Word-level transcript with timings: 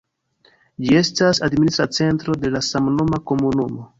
Ĝi 0.85 0.95
estas 1.01 1.41
administra 1.49 1.87
centro 1.99 2.37
de 2.45 2.53
la 2.57 2.65
samnoma 2.71 3.23
komunumo. 3.33 3.89